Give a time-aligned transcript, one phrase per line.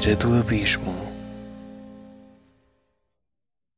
[0.00, 0.94] beira do abismo.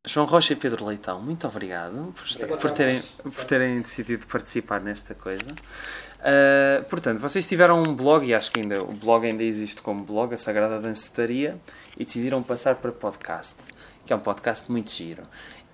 [0.06, 5.14] João Rocha e Pedro Leitão, muito obrigado por, por terem, por terem decidido participar nesta
[5.14, 5.50] coisa.
[5.50, 10.04] Uh, portanto, vocês tiveram um blog, e acho que ainda o blog ainda existe como
[10.04, 11.58] blog, a Sagrada Dancetaria,
[11.96, 13.70] e decidiram passar para podcast,
[14.06, 15.22] que é um podcast muito giro.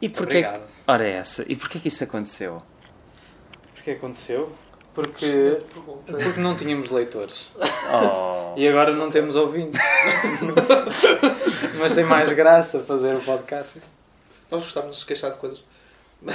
[0.01, 0.67] E porquê, Obrigado.
[0.87, 2.63] ora é essa, e porquê que isso aconteceu?
[3.75, 4.51] Porquê aconteceu?
[4.99, 5.59] Porque,
[6.07, 7.53] porque não tínhamos leitores.
[7.57, 9.81] Oh, E agora não temos ouvintes.
[11.79, 13.83] Mas tem mais graça fazer o podcast.
[14.51, 15.63] Nós gostávamos de nos queixar de coisas.
[16.21, 16.35] Mas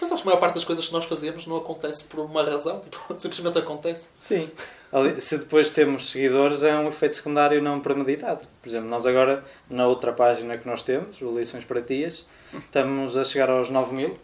[0.00, 2.80] acho que a maior parte das coisas que nós fazemos não acontece por uma razão,
[3.18, 4.08] simplesmente acontece.
[4.18, 4.50] Sim.
[5.20, 8.48] Se depois temos seguidores, é um efeito secundário não premeditado.
[8.62, 13.18] Por exemplo, nós agora, na outra página que nós temos, o Lições para Tias, estamos
[13.18, 14.18] a chegar aos 9 mil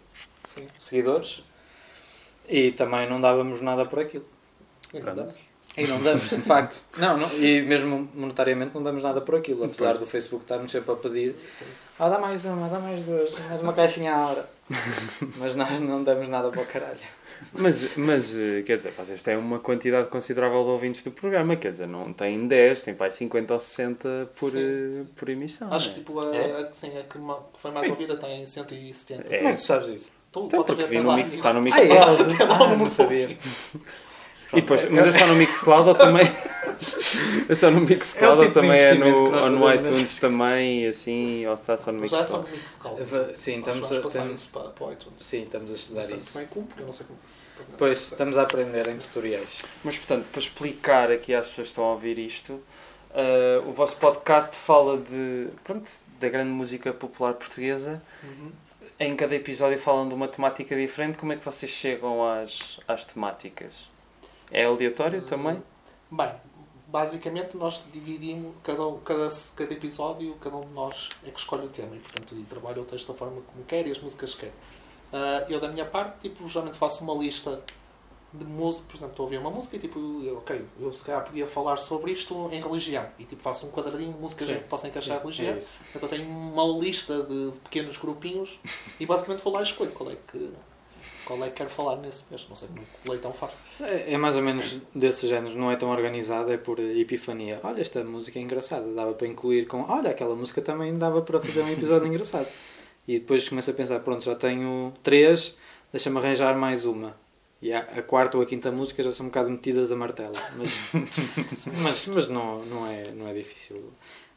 [0.45, 0.67] Sim.
[0.79, 1.43] seguidores
[2.51, 4.25] e também não dávamos nada por aquilo.
[4.93, 5.35] E não damos.
[5.77, 6.81] E não damos, de facto.
[6.99, 10.93] Não, não, e mesmo monetariamente não damos nada por aquilo, apesar do Facebook estar-nos sempre
[10.93, 11.65] a pedir Sim.
[11.97, 14.51] ah, dá mais uma, dá mais duas, mais uma caixinha à hora.
[15.39, 16.99] Mas nós não damos nada para o caralho.
[17.55, 21.71] mas, mas, eh, quer dizer, vocês têm uma quantidade considerável de ouvintes do programa, quer
[21.71, 25.73] dizer, não tem 10, tem pai 50 ou 60 por, Sim, eh, por emissão.
[25.73, 25.99] Acho que é?
[26.01, 26.63] tipo, a, É?
[26.63, 27.19] a, sim, a que
[27.55, 29.23] foi mais ouvida tem 170.
[29.35, 29.39] É.
[29.39, 30.13] Como é que tu sabes isso?
[30.33, 32.43] Tu Então, podes ver no mix, está no Ah, Mixcloud.
[32.43, 32.45] é?
[32.45, 33.37] Lá o Ah, não sabia.
[34.53, 36.25] E depois, mas é só no Mixcloud ou também?
[37.49, 40.19] é só no Mixcloud É o ou tipo de também é no, ou no iTunes
[40.19, 43.01] também, assim, ou está só no Mas já é só Mixcloud?
[43.01, 43.39] no Mixcloud.
[43.39, 45.23] Sim, estamos a- temos- isso para, para o iTunes.
[45.23, 46.39] Sim, estamos a estudar Não sei isso.
[46.39, 47.43] bem como, porque eu não sei como que se...
[47.79, 49.63] Pois, estamos a aprender em tutoriais.
[49.85, 52.61] Mas, portanto, para explicar aqui às pessoas que estão a ouvir isto,
[53.15, 58.03] eh, o vosso podcast fala de, pronto, da grande música popular portuguesa.
[58.25, 58.51] Uhum.
[59.03, 61.17] Em cada episódio falam de uma temática diferente.
[61.17, 63.89] Como é que vocês chegam às, às temáticas?
[64.51, 65.63] É aleatório também?
[66.11, 66.35] Bem,
[66.87, 71.71] basicamente nós dividimos, cada, cada, cada episódio, cada um de nós é que escolhe o
[71.71, 74.41] tema e, portanto, e trabalha o texto da forma como quer e as músicas que
[74.43, 74.53] quer.
[75.11, 77.59] Ah, eu, da minha parte, tipo, geralmente faço uma lista
[78.33, 81.05] de música, por exemplo, estou a ouvir uma música e, tipo, eu, ok, eu se
[81.05, 84.55] calhar podia falar sobre isto em religião e, tipo, faço um quadradinho de músicas Sim,
[84.55, 85.55] que possam encaixar a religião.
[85.55, 85.59] É.
[85.97, 88.61] Então tenho uma lista de, de pequenos grupinhos
[89.01, 90.51] e basicamente vou lá e escolho qual é que,
[91.25, 92.47] qual é que quero falar nesse mês.
[92.49, 93.53] Não sei como o Leitão faz.
[93.81, 97.59] É, é mais ou menos desse género, não é tão organizado, é por epifania.
[97.65, 99.83] Olha, esta música é engraçada, dava para incluir com.
[99.83, 102.47] Olha, aquela música também dava para fazer um episódio engraçado.
[103.09, 105.59] E depois começo a pensar: pronto, já tenho três,
[105.93, 107.17] deixa-me arranjar mais uma.
[107.63, 110.35] E a, a quarta ou a quinta música já são um bocado metidas a martelo.
[110.57, 110.81] Mas,
[111.83, 113.93] mas, mas não, não, é, não é difícil.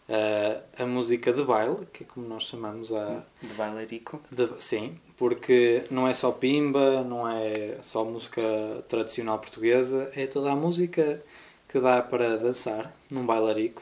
[0.09, 4.19] Ah, a música de baile, que é como nós chamamos a, De bailarico?
[4.29, 8.41] de- sim, porque não é só pimba, não é só música
[8.89, 11.23] tradicional portuguesa, é toda a música
[11.69, 13.81] que dá para dançar num bailarico,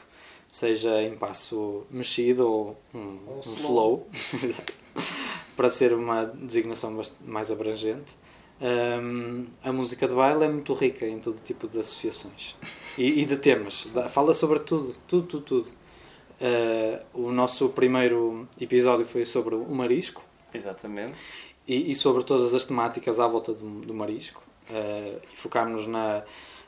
[0.50, 4.06] seja em passo mexido ou um, Um um slow.
[4.12, 4.54] slow,
[5.56, 8.14] para ser uma designação mais abrangente.
[8.62, 12.54] Hum, a música de baile é muito rica em todo tipo de associações
[12.96, 15.68] e, e de temas, fala sobre tudo, tudo, tudo, tudo.
[16.40, 20.24] Uh, o nosso primeiro episódio foi sobre o marisco
[20.54, 21.12] Exatamente.
[21.66, 24.42] e, e sobre todas as temáticas à volta do, do marisco.
[24.70, 26.22] Uh, e focámos na,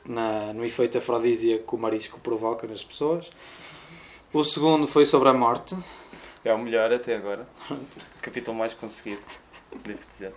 [0.05, 3.29] na, no efeito afrodisíaco que o marisco provoca nas pessoas.
[4.33, 5.77] O segundo foi sobre a morte.
[6.43, 7.47] É o melhor até agora.
[8.21, 9.21] Capítulo mais conseguido,
[9.83, 10.33] devo dizer.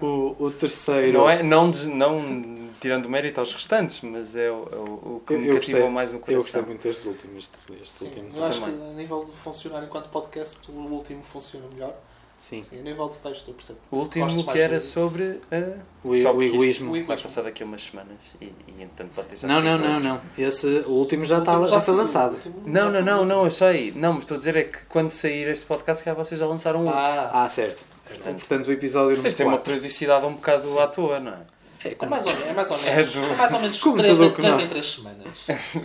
[0.00, 1.18] O, o terceiro.
[1.18, 5.38] Não, é, não, não tirando mérito aos restantes, mas é o, é o, que Eu-
[5.40, 6.62] me eu cativou gostei- mais no Eu gostei coração.
[6.62, 7.38] muito deste último.
[7.38, 8.30] Este, este Sim, último.
[8.36, 8.76] eu acho também.
[8.78, 11.94] que a nível de funcionar enquanto podcast, o último funciona melhor.
[12.40, 12.64] Sim.
[12.64, 13.78] Sim, a nível de texto, eu percebo.
[13.90, 15.78] O último que era do- sobre a...
[16.02, 17.04] O, Só o isto egoísmo.
[17.04, 19.92] Vai passar daqui a umas semanas e, e entretanto pode ter já Não, não, não,
[19.96, 20.08] outro.
[20.08, 20.20] não.
[20.38, 22.32] Esse, o último já, O está, último já foi lançado.
[22.32, 23.92] último Não, não, não, não, eu sei.
[23.94, 26.80] Não, mas estou a dizer é que quando sair este podcast, cá vocês já lançaram
[26.86, 26.98] outro.
[26.98, 27.84] Ah, Ah, certo.
[28.24, 29.72] Portanto, o episódio Vocês têm uma 4.
[29.74, 31.40] periodicidade um bocado à toa, não é?
[31.84, 33.60] É, é como- mais ou menos, é mais ou É menos, do- é mais ou
[33.60, 34.60] menos Como 3, tudo o em, que 3 não.
[34.64, 35.28] em 3 semanas.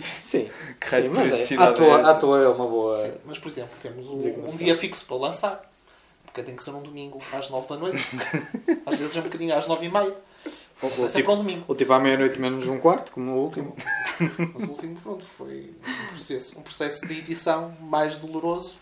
[0.00, 0.48] Sim.
[0.80, 2.94] Que raio Sim, de mas é, à, toa, é à toa é uma boa.
[2.94, 5.75] Sim, mas, por exemplo, temos um, um dia fixo para lançar.
[6.36, 8.10] Porque tem que ser um domingo às 9 da noite.
[8.84, 10.14] Às vezes é um bocadinho às 9 e meia.
[10.82, 11.64] Ou, é ou, tipo, um domingo.
[11.66, 13.74] ou tipo à meia-noite menos um quarto, como o último.
[14.52, 18.76] Mas o último, pronto, foi um processo, um processo de edição mais doloroso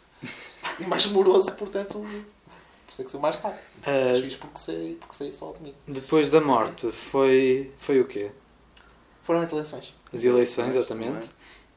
[0.81, 3.59] e mais moroso, portanto, por isso é que saiu mais tarde.
[3.85, 5.77] Ah, Mas fiz porque sei, porque sei só ao domingo.
[5.87, 8.33] depois da morte foi, foi o quê?
[9.23, 9.95] Foram as eleições.
[10.13, 11.29] As eleições, exatamente.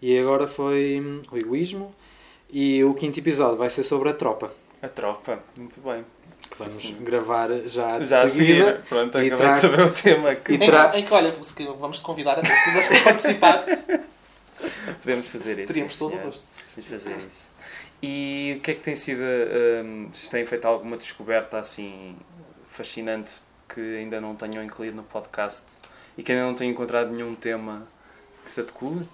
[0.01, 1.93] E agora foi hum, o egoísmo.
[2.49, 4.51] E o quinto episódio vai ser sobre a tropa.
[4.81, 6.05] A tropa, muito bem.
[6.49, 6.97] Que vamos Sim.
[7.03, 8.65] gravar já de Já a seguida.
[8.65, 10.35] seguir, pronto, E acabei de saber o tema.
[10.35, 10.51] Que...
[10.53, 13.65] E Em, que, em que, olha, se que- vamos te convidar até se quiseres participar.
[15.03, 15.67] Podemos fazer isso.
[15.67, 16.43] Teríamos todo o gosto.
[16.75, 17.51] Vamos fazer isso.
[18.01, 19.21] E o que é que tem sido.
[19.83, 22.15] hum, vocês têm feito alguma descoberta assim
[22.65, 23.35] fascinante
[23.67, 25.65] que ainda não tenham incluído no podcast
[26.17, 27.87] e que ainda não tenham encontrado nenhum tema
[28.43, 29.07] que se adeque?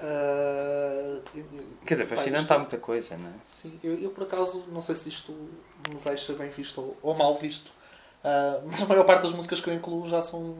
[0.00, 1.20] Ah,
[1.84, 3.32] Quer dizer, fascinante isto- há muita coisa, não é?
[3.44, 5.32] Sim, eu, eu por acaso não sei se isto
[5.88, 7.70] me deixa bem visto ou, ou mal visto,
[8.24, 10.54] ah, mas a maior parte das músicas que eu incluo já são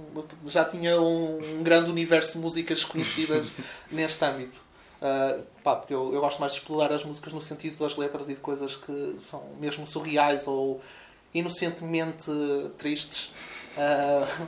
[0.47, 3.53] já tinha um, um grande universo de músicas conhecidas
[3.93, 4.61] neste âmbito.
[5.01, 8.29] Ah, pá, porque eu, eu gosto mais de explorar as músicas no sentido das letras
[8.29, 10.81] e de coisas que são mesmo surreais ou
[11.33, 12.31] inocentemente
[12.79, 13.33] tristes.
[13.77, 14.47] Ah,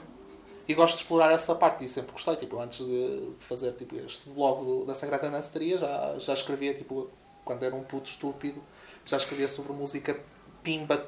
[0.70, 2.36] e gosto de explorar essa parte e sempre gostei.
[2.36, 6.74] Tipo, antes de, de fazer tipo, este blog do- da Sagrada Danceteria já, já escrevia,
[6.74, 7.08] tipo,
[7.44, 8.62] quando era um puto estúpido,
[9.04, 10.16] já escrevia sobre música
[10.62, 11.06] pimba.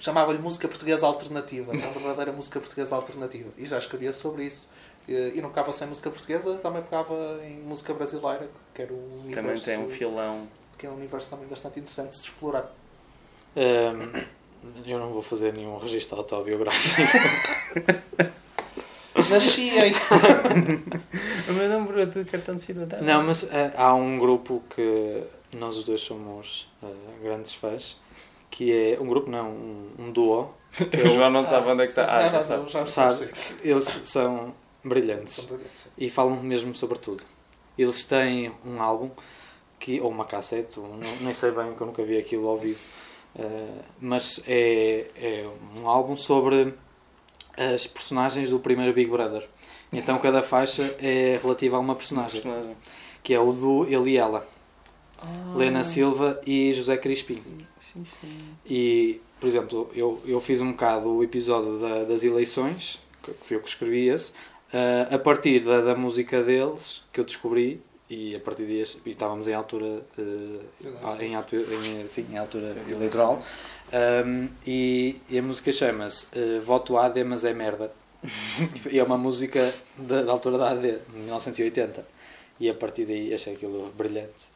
[0.00, 3.48] Chamava-lhe música portuguesa alternativa, a verdadeira música portuguesa alternativa.
[3.56, 4.68] E já escrevia sobre isso.
[5.08, 7.14] E, e não pegava só em música portuguesa, também pegava
[7.44, 10.48] em música brasileira, que era um Também universo, tem um filão.
[10.76, 12.70] que é um universo também bastante interessante de se explorar.
[13.56, 14.26] Ahm,
[14.84, 17.02] eu não vou fazer nenhum registro autobiográfico.
[19.30, 19.92] Nasci em.
[21.48, 23.00] O meu número de cartão de cidadão.
[23.02, 26.86] Não, mas ah, há um grupo que nós os dois somos ah,
[27.22, 27.96] grandes fãs,
[28.50, 30.54] que é um grupo, não, um, um duo.
[30.78, 32.04] O João não sabe onde é que está.
[32.04, 32.62] Ah, já não, sabe.
[32.62, 33.30] não, já Sabe,
[33.62, 35.86] eles são brilhantes São brilhantes.
[35.96, 37.24] e falam mesmo sobre tudo.
[37.78, 39.10] Eles têm um álbum,
[39.78, 42.56] que, ou uma cassete, ou não, nem sei bem, que eu nunca vi aquilo ao
[42.58, 42.78] vivo,
[43.38, 46.74] ah, mas é, é um álbum sobre
[47.56, 49.46] as personagens do primeiro Big Brother.
[49.92, 52.76] Então cada faixa é relativa a uma personagem, Personagem.
[53.22, 54.46] que é o do Ele e Ela,
[55.18, 55.54] Ah.
[55.56, 57.40] Lena Silva e José Crispim.
[57.78, 58.38] Sim, sim.
[58.68, 63.46] E, por exemplo, eu, eu fiz um bocado o episódio da- das eleições, que que
[63.46, 64.32] fui eu que escrevi esse,
[64.74, 69.48] ah, a partir da, da música deles, que eu descobri, e a partir e estávamos
[69.48, 70.00] em altura,
[71.02, 73.42] ah, em, altura em, sim, em altura Sim, eleitoral,
[73.92, 77.90] Ahm, e, e a música chama-se ah, Voto AD, mas é merda.
[78.90, 82.04] e é uma música da, da altura da AD, de 1980.
[82.58, 84.46] E a partir daí achei aquilo brilhante.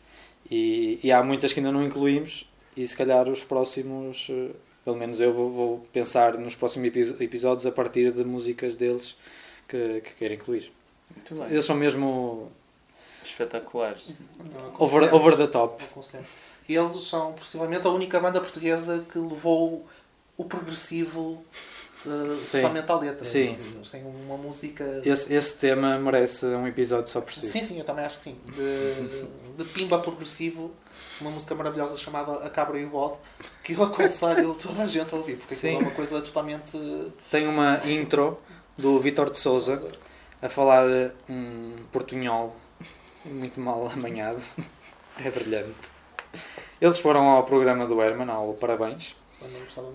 [0.50, 4.49] E, e há muitas que ainda não incluímos, e se calhar os próximos, eh,
[4.85, 9.17] pelo menos eu vou, vou pensar nos próximos epi- episódios a partir de músicas deles
[9.69, 10.73] que, que quero incluir.
[11.14, 11.47] Muito bem.
[11.50, 12.50] Eles são mesmo
[13.25, 14.13] Espetaculares.
[14.39, 15.83] Então, over, over the top.
[16.69, 19.87] E eles são possivelmente a única banda portuguesa que levou
[20.37, 21.45] o progressivo
[22.07, 23.25] uh, somente à letra.
[23.25, 23.59] Sim.
[23.75, 25.03] Eles têm uma música.
[25.05, 27.47] Esse, esse tema merece um episódio só por si.
[27.47, 28.37] Sim, sim, eu também acho que sim.
[28.47, 30.73] De, de pimba progressivo,
[31.21, 33.19] uma música maravilhosa chamada A Cabra e o Bode,
[33.63, 35.79] que eu aconselho toda a gente a ouvir, porque aquilo Sim.
[35.79, 36.79] é uma coisa totalmente.
[37.31, 38.39] Tem uma intro
[38.77, 39.85] do Vitor de Souza
[40.41, 42.57] a falar eh, um portunhol
[43.25, 44.43] muito mal amanhado.
[45.23, 45.91] É brilhante.
[46.81, 49.15] Eles foram ao programa do Herman, ao Parabéns,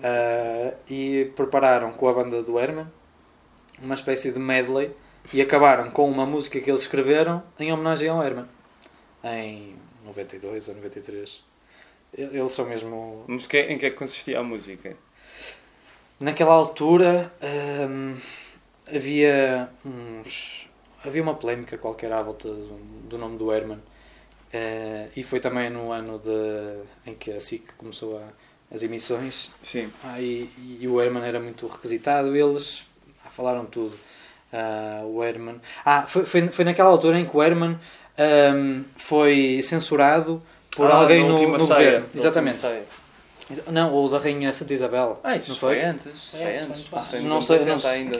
[0.04, 2.86] ah, e prepararam com a banda do Herman
[3.82, 4.92] uma espécie de medley
[5.32, 8.46] e acabaram com uma música que eles escreveram em homenagem ao Herman
[9.24, 9.74] em
[10.04, 11.42] 92 ou 93.
[12.16, 14.96] Eles são mesmo Mas que- em que é que consistia a música?
[16.20, 17.32] Naquela altura
[17.90, 18.14] hum,
[18.94, 20.65] havia uns
[21.06, 22.76] havia uma polémica qualquer à volta do,
[23.08, 23.78] do nome do Herman
[24.52, 28.28] Eh, e foi também no ano de, em que a SIC começou a-
[28.72, 29.90] as emissões Sim.
[30.04, 30.48] ah, e,
[30.80, 32.86] e o Herman era muito requisitado eles
[33.24, 33.96] ah, falaram tudo
[34.52, 37.76] Ah, o Herman ah, foi, foi, foi naquela altura em que o Herman
[38.54, 42.58] hum, foi censurado por Ah, alguém no, no ceia, governo exatamente
[43.72, 45.74] não, ou da Rainha Santa Isabel Ah, isso não foi?
[45.76, 45.84] foi?
[45.84, 46.30] antes.
[46.30, 47.22] Foi antes, foi Foi antes.
[47.24, 48.18] nos Não sei, 80 não ainda.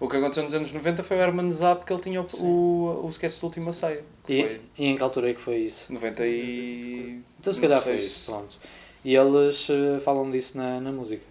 [0.00, 3.06] O que aconteceu nos anos 90 foi o Herman Zapp, que ele tinha o, o,
[3.06, 4.02] o sketch da última ceia.
[4.28, 5.92] E, foi e em que altura é que foi isso?
[5.92, 7.20] 90 e...
[7.38, 8.56] Então se calhar foi sei isso, pronto.
[9.04, 11.24] E eles eh, falam disso na, na música.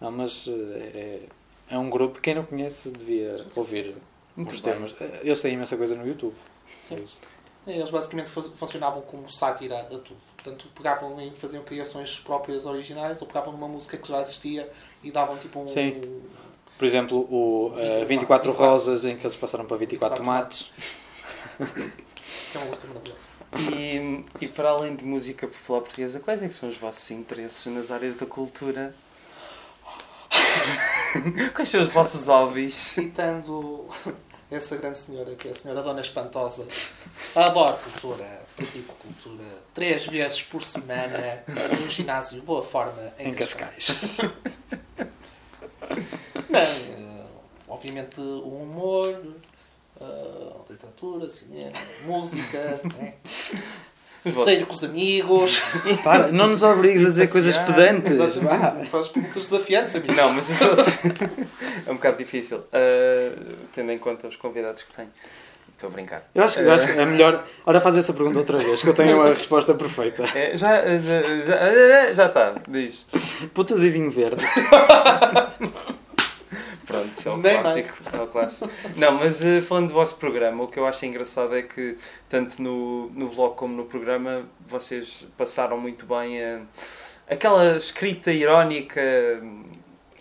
[0.00, 1.20] Não, mas eh,
[1.70, 3.94] é, é um grupo que quem não conhece devia ouvir
[4.36, 4.72] Muito os bem.
[4.74, 4.94] temas.
[5.00, 6.34] Eh, Eles têm imensa coisa no YouTube.
[6.80, 6.96] Sim.
[7.66, 10.16] Eles basicamente fun- funcionavam como sátira a tudo.
[10.36, 14.68] Portanto, pegavam e faziam criações próprias originais ou pegavam numa música que já existia
[15.04, 15.66] e davam tipo um.
[15.66, 15.92] Sim.
[16.80, 20.70] Por exemplo, o eh, 24 24 Rosas, em que eles passaram para 24 tomates.
[21.58, 23.30] Que é uma música maravilhosa.
[23.70, 27.66] E, e para além de música popular portuguesa, quais é que são os vossos interesses
[27.66, 28.94] nas áreas da cultura?
[31.54, 32.74] quais são os vossos hobbies?
[32.74, 33.86] Citando
[34.50, 36.66] essa grande senhora, que é a senhora Dona Espantosa,
[37.34, 39.44] adoro cultura, pratico cultura
[39.74, 41.44] três vezes por semana
[41.78, 44.16] no ginásio Boa Forma em, Em Cascais.
[46.50, 47.26] Não,
[47.68, 49.22] obviamente o humor,
[50.00, 51.72] ah, literatura, cinema,
[52.06, 53.14] música, né?
[54.44, 55.62] Sair com os amigos.
[56.04, 58.36] Para, não nos obrigues a dizer coisas pedantes.
[58.36, 58.84] Vá.
[58.90, 60.12] Faz perguntas desafiantes, amigo.
[60.14, 60.50] Não, mas
[61.86, 65.08] é um bocado difícil, uh, tendo em conta os convidados que tenho.
[65.74, 66.28] Estou a brincar.
[66.34, 67.42] Eu acho, eu acho que é melhor.
[67.64, 70.24] Ora, faz essa pergunta outra vez, que eu tenho a resposta perfeita.
[70.34, 73.06] É, já, uh, já, já está, diz.
[73.54, 74.44] Putas e vinho verde.
[77.20, 77.94] Isso é o Nem clássico.
[78.12, 78.70] É o clássico.
[78.96, 81.96] Não, mas uh, falando do vosso programa, o que eu acho engraçado é que,
[82.28, 86.60] tanto no, no blog como no programa, vocês passaram muito bem a,
[87.28, 89.00] aquela escrita irónica.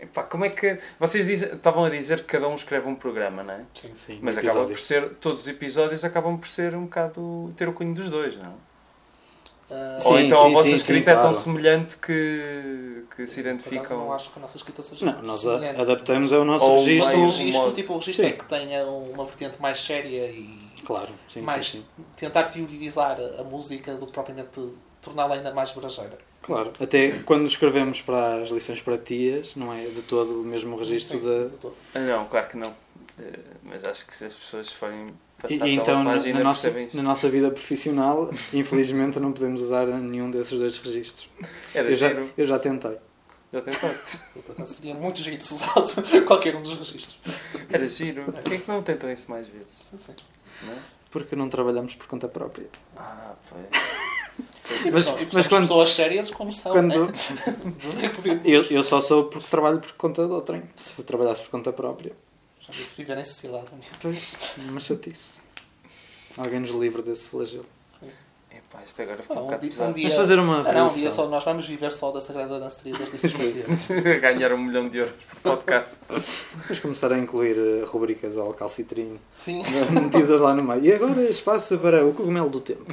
[0.02, 0.78] Epá, como é que.
[1.00, 3.62] Vocês dizem- estavam a dizer que cada um escreve um programa, não é?
[3.74, 3.92] Sim.
[3.94, 5.10] Sim, Mas acaba por ser.
[5.22, 7.54] Todos os episódios acabam por ser um bocado.
[7.58, 8.46] ter o cunho dos dois, não?
[8.54, 8.69] Ah,
[9.72, 11.34] Ou Sim, então a sim, vossa sim, escrita sim, é tão claro.
[11.38, 14.14] semelhante que, que se acaso não identificam.
[14.14, 15.80] acho que a nossa escrita seja Não, nós semelhante.
[15.80, 17.16] a- adaptamos ao nosso Ou registro.
[17.18, 17.76] o mais- registro, modo.
[17.76, 18.32] tipo, o registro Sim.
[18.32, 22.04] é que tenha uma vertente mais séria e Claro, sim, mais sim, sim.
[22.16, 24.60] tentar teorizar a, a música do que propriamente
[25.02, 26.18] torná-la ainda mais brajeira.
[26.42, 30.76] Claro, até quando escrevemos para as lições para tias, não é de todo o mesmo
[30.78, 31.48] registro Sim, da.
[31.48, 31.76] de todo.
[31.94, 32.74] Ah, Não, claro que não.
[33.20, 35.08] Eh, Mas acho que se as pessoas forem
[35.48, 40.60] E, e então, na, nossa, na nossa vida profissional, infelizmente não podemos usar nenhum desses
[40.60, 41.30] dois registros.
[41.74, 42.30] Era Eu já, giro.
[42.38, 42.98] eu já tentei.
[43.54, 44.20] Já tentaste.
[44.66, 47.20] Seria muito giro se usasse qualquer um dos registros.
[47.72, 48.24] Era giro.
[48.26, 49.68] Porquê é que não tentam isso mais vezes?
[49.90, 50.14] Sim, sim.
[50.64, 50.78] Não é?
[51.10, 52.68] Porque não trabalhamos por conta própria.
[52.98, 54.92] Ah, pois.
[54.94, 56.72] Mas- São- e mas quando- pessoas sérias como são.
[56.72, 57.12] Quando, né?
[58.16, 58.42] Podemos.
[58.46, 60.62] eu, eu só sou porque trabalho por conta de outrem.
[60.76, 62.12] Se eu trabalhasse por conta própria,
[62.72, 63.66] Já disse viver em sociedade.
[63.72, 63.88] amigo.
[64.02, 64.36] pois,
[64.70, 65.40] uma chatice.
[66.38, 67.66] Alguém nos livre desse flagelo.
[68.52, 70.74] Epá, isto agora ficou Ah, um um, bocado dia, um dia, Vamos fazer uma Ah,
[70.74, 73.88] não, um dia só nós vamos viver só da Sagrada Danceteria das partidas.
[74.22, 75.98] Ganhar um milhão de euros por podcast.
[76.08, 79.64] Vamos começar a incluir eh, rubricas ao calcitrino Sim.
[80.04, 80.84] metidas lá no meio.
[80.84, 82.86] E agora espaço para o cogumelo do tempo.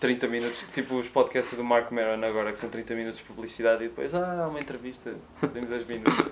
[0.00, 3.84] 30 minutos, tipo os podcasts do Mark Maron agora, que são 30 minutos de publicidade
[3.84, 5.14] e depois, ah, uma entrevista,
[5.52, 6.22] temos 10 minutos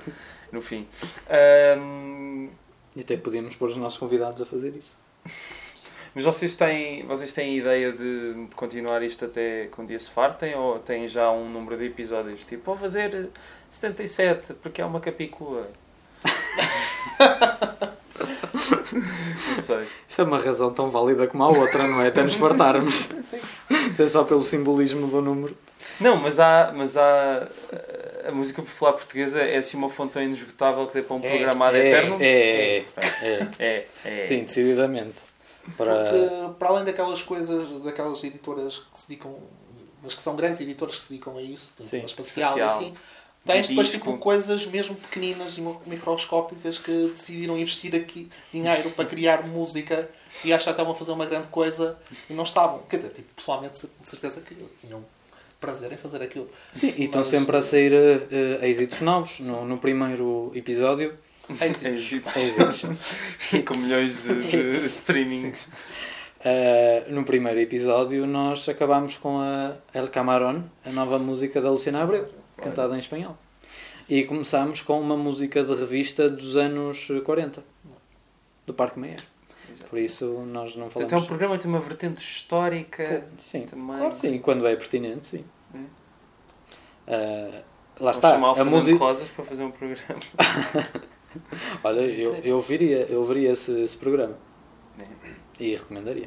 [0.53, 0.87] no fim.
[1.29, 2.49] Ahm,
[2.97, 4.97] E até podíamos pôr os nossos convidados a fazer isso.
[6.15, 10.11] mas vocês têm, vocês têm ideia de, de continuar isto até que um dia se
[10.11, 12.43] fartem ou têm já um número de episódios?
[12.43, 13.29] Tipo, vou fazer
[13.69, 15.69] 77 porque é uma capicua.
[19.49, 19.87] Não sei.
[20.09, 22.09] Isso é uma razão tão válida como a outra, não é?
[22.09, 23.13] Até nos fartarmos.
[23.23, 23.41] Sim.
[23.91, 25.57] Isso é só pelo simbolismo do número.
[26.01, 27.47] Não, mas há, mas há
[28.29, 31.77] a música popular portuguesa é assim uma fonte inesgotável que dê para um É, programa
[31.77, 32.17] é, eterno.
[32.21, 34.21] é, é, É, é.
[34.21, 35.17] Sim, decididamente.
[35.77, 35.95] Para...
[36.05, 39.37] Porque, para além daquelas coisas, daquelas editoras que se dedicam,
[40.03, 42.03] mas que são grandes editoras que se dedicam a isso, tipo Sim.
[42.03, 42.95] a espacial, e assim,
[43.45, 49.47] tens depois tipo, coisas mesmo pequeninas e microscópicas que decidiram investir aqui dinheiro para criar
[49.47, 50.09] música
[50.45, 51.99] e achar que estavam a fazer uma grande coisa
[52.31, 52.81] e não estavam.
[52.89, 55.05] Quer dizer, tipo, pessoalmente, de certeza que tinham
[55.67, 56.49] prazer em fazer aquilo.
[56.73, 59.41] Sim, e estão Mas- sempre a sair uh, êxitos novos.
[59.41, 61.15] No, no primeiro episódio,
[61.61, 61.87] É É isso.
[61.87, 62.33] êxitos.
[63.67, 65.69] Com milhões de, de streamings.
[66.41, 72.03] Uh, no primeiro episódio nós acabámos com a El Camarón, a nova música da Luciana
[72.03, 73.37] Abreu, cantada em espanhol.
[74.09, 77.65] E começámos com uma música de revista dos anos 40,
[78.65, 79.21] do Parque Meyer.
[79.69, 79.91] Exato.
[79.91, 80.93] Por isso nós não falamos...
[80.93, 83.97] Portanto, é um programa tem uma vertente histórica Sim, também.
[83.99, 85.45] Claro que sim, quando é pertinente, sim.
[87.09, 87.53] Uh,
[88.01, 88.99] lá Vamos está, chamar o a Fernando música...
[88.99, 90.21] Rosas para fazer um programa.
[91.85, 94.37] Olha, eu, eu viria, eu esse, esse programa.
[94.99, 95.05] É.
[95.59, 96.27] E recomendaria.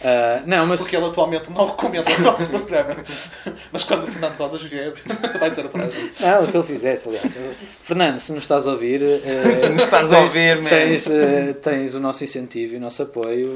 [0.00, 0.80] Uh, não, mas...
[0.80, 2.96] Porque ele atualmente não recomenda o nosso programa.
[3.70, 4.94] Mas quando o Fernando Rosas vier,
[5.38, 6.22] vai dizer a toda a gente.
[6.22, 7.38] Não, se ele fizesse, aliás.
[7.82, 10.68] Fernando, se nos estás a ouvir, eh, Se nos estás a tens- ouvir, man.
[10.70, 13.50] tens, eh, tens o nosso incentivo e o nosso apoio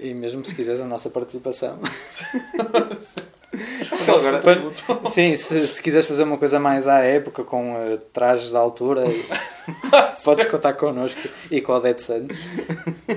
[0.00, 1.78] e mesmo se quiseres a nossa participação.
[4.08, 4.40] Agora-.
[5.06, 9.04] Sim, se, se quiseres fazer uma coisa mais à época, com eh, trajes de altura,
[10.24, 12.38] podes contar connosco e com a Odete Santos.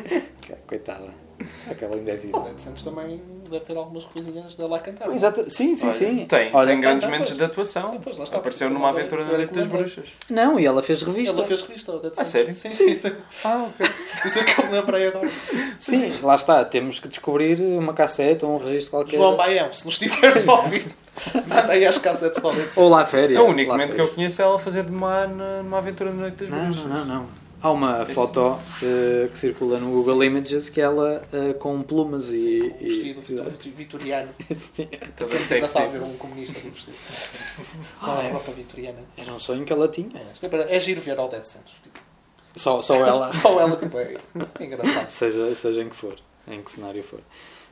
[0.68, 1.25] Coitada.
[1.54, 2.40] Será que ela ainda é O viva?
[2.42, 5.10] Dead Santos também deve ter algumas coisinhas dela a cantar.
[5.14, 5.50] Exato.
[5.50, 6.26] Sim, sim, Olha, sim.
[6.26, 7.92] Tem, Olha, tem grandes Ah, momentos de atuação.
[7.92, 8.38] Sim, pois, lá está.
[8.38, 10.06] Apareceu numa aventura da Noite das Bruxas.
[10.30, 11.38] Não, e ela fez revista.
[11.38, 12.32] Ela fez revista, o Dead Ah, Santos.
[12.32, 12.54] sério?
[12.54, 13.12] Sim, sim, sim.
[13.44, 13.88] Ah, ok.
[14.26, 15.30] Isso é que eu me lembrei agora.
[15.80, 16.66] Sim, lá está.
[16.66, 19.16] Temos que descobrir uma cassete ou um registro qualquer.
[19.18, 20.88] João Baião, se nos estiveres a ouvir,
[21.46, 22.78] manda aí as cassetes do Dead Santos.
[22.78, 23.40] Ou lá a férias.
[23.40, 26.16] É o único momento que eu conheço é ela fazer de má numa aventura da
[26.18, 26.84] Noite das Não, Bruxas.
[26.86, 27.45] não, não, não.
[27.62, 32.32] Há uma Esse- foto eh, que circula no Google Images que ela eh, com plumas
[32.32, 32.60] e.
[32.70, 33.22] Com um vestido
[33.66, 34.30] e- vitoriano.
[34.54, 34.88] Sim.
[35.18, 35.98] Toda É engraçado sexy.
[35.98, 36.96] ver um comunista de vestido.
[38.02, 38.32] Ah, Com a é.
[38.32, 39.00] roupa vitoriana.
[39.18, 40.12] Era um sonho que ela tinha.
[40.16, 41.74] É, é é giro ver ao Dead Santos.
[41.82, 42.00] Tipo,
[42.56, 43.32] Só, só ela.
[43.34, 44.16] Só ela, tipo, é,
[44.60, 45.10] é engraçado.
[45.10, 46.16] seja, seja em que for,
[46.48, 47.20] em que cenário for.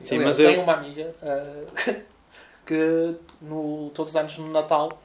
[0.00, 1.94] Sim, Aliás, mas eu- tenho uma amiga ah,
[2.66, 5.00] que no, todos os anos no Natal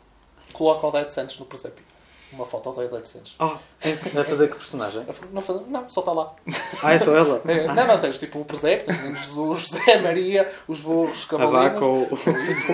[0.53, 1.83] coloca o Dead Santos no presépio.
[2.31, 3.36] Uma foto do Dead Santos.
[3.39, 5.03] Oh, a fazer que personagem?
[5.33, 6.36] Não, faz- não, só está lá.
[6.83, 7.41] Ah, é só ela?
[7.48, 11.74] É, Não, não, tens tipo o presépio, Jesus, José, Maria, os burros, A cavalinhos.
[11.74, 12.03] vaca ou...
[12.48, 12.71] Isso,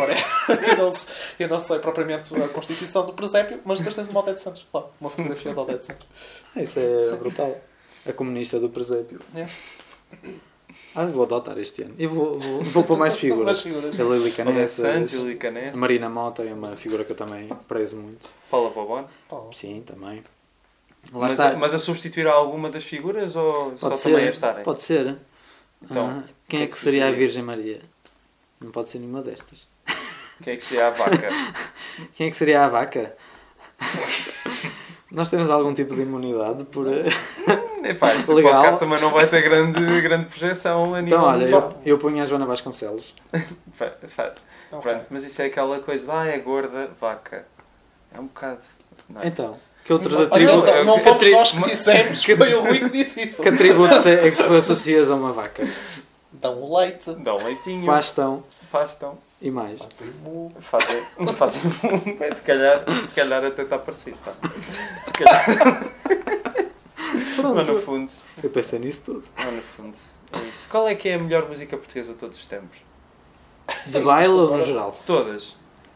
[0.67, 4.19] eu, não sei, eu não sei propriamente a constituição do presépio, mas depois tens uma
[4.19, 4.67] Odete Santos.
[4.73, 6.05] Lá, uma fotografia da Odete Santos.
[6.55, 7.15] Ah, Isso é Sim.
[7.15, 7.57] brutal.
[8.05, 9.19] A comunista do presépio.
[9.33, 9.47] É.
[10.95, 11.93] Ah, vou adotar este ano.
[11.99, 13.61] E vou, vou, vou pôr mais Mais figuras.
[13.61, 13.99] figuras.
[13.99, 18.31] A Lili Canessa, a Marina Mota é uma figura que eu também prezo muito.
[18.49, 19.05] Paula Bobon.
[19.51, 20.23] Sim, também.
[21.13, 21.49] Lá Mas, está.
[21.51, 24.29] a, mas a substituir alguma das figuras ou só pode também a ser.
[24.29, 24.63] estarem?
[24.63, 25.17] Pode ser.
[25.83, 27.11] Então, Ah, quem que é é que que seria a?
[27.11, 27.81] Virgem Maria?
[28.59, 29.67] Não pode ser nenhuma destas.
[30.43, 31.27] Quem é que seria a vaca?
[32.15, 33.15] Quem é que seria a vaca?
[35.15, 36.87] Nós temos algum tipo de imunidade por.
[37.83, 38.53] Epá, este Legal.
[38.53, 42.21] podcast também não vai ter grande, grande projeção a nível Então, olha, eu, eu punho
[42.21, 43.15] a Joana Vasconcelos.
[44.69, 47.45] Pronto, mas isso é aquela coisa de, ah, é gorda, vaca.
[48.13, 48.59] É um bocado.
[49.09, 49.27] Não é?
[49.27, 50.73] Então, que outros atributos.
[50.73, 53.41] não, não que fomos nós que dissemos, foi o Rui que disse isso.
[53.41, 55.65] Que atributos é que tu associas a uma vaca?
[56.33, 58.43] Dão o leite, Dá um leitinho, Pastão
[58.75, 59.79] pastam, e mais.
[59.81, 60.51] fazem mu.
[60.59, 61.01] fazem.
[61.37, 61.61] fazem
[62.17, 64.17] bem, se, calhar, se calhar até está parecido.
[64.25, 64.33] Tá?
[65.05, 65.91] Se calhar,
[67.43, 67.81] mas no Pronto.
[67.81, 68.11] fundo.
[68.43, 69.23] Eu pensei nisso tudo.
[69.37, 69.97] mas no fundo.
[70.33, 70.69] É isso.
[70.69, 72.77] Qual é que é a melhor música portuguesa de todos os tempos?
[73.87, 74.97] De baile ou no geral?
[75.05, 75.55] Todas.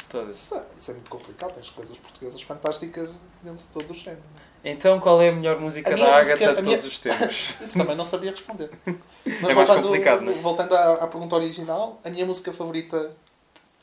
[0.10, 0.36] Todas.
[0.38, 3.10] Isso é, isso é muito complicado, tens coisas portuguesas fantásticas
[3.44, 4.22] dentro de todo o género.
[4.64, 7.56] Então qual é a melhor música A da Agatha de minha- todos os tempos?
[7.62, 8.72] Isso também não sabia responder.
[8.86, 10.36] Mas É mais voltando, complicado, não é?
[10.36, 13.12] voltando à, à pergunta original, a minha música favorita,